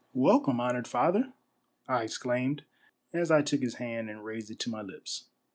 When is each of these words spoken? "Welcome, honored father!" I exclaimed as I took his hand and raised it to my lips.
"Welcome, 0.29 0.59
honored 0.59 0.87
father!" 0.87 1.31
I 1.87 2.01
exclaimed 2.05 2.63
as 3.13 3.29
I 3.29 3.43
took 3.43 3.61
his 3.61 3.75
hand 3.75 4.09
and 4.09 4.25
raised 4.25 4.49
it 4.49 4.57
to 4.61 4.69
my 4.71 4.81
lips. 4.81 5.25